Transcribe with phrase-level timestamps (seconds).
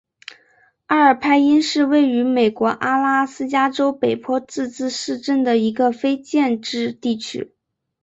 [0.87, 7.53] 阿尔派因是位于美国阿拉斯加州北坡自治市镇的一个非建制地区。